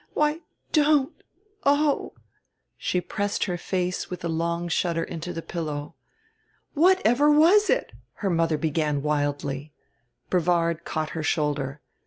Why 0.15 0.39
don't. 0.71 1.13
Oh!" 1.63 2.13
She 2.75 3.01
pressed 3.01 3.43
her 3.43 3.55
face 3.55 4.09
with 4.09 4.25
a 4.25 4.29
long 4.29 4.67
shudder 4.67 5.03
into 5.03 5.31
the 5.31 5.43
pillow. 5.43 5.93
"Whatever 6.73 7.29
was 7.29 7.69
it?" 7.69 7.91
her 8.23 8.29
mother 8.31 8.57
began 8.57 9.03
wildly. 9.03 9.73
Brevard 10.31 10.85
caught 10.85 11.11
her 11.11 11.21
shoulder. 11.21 11.81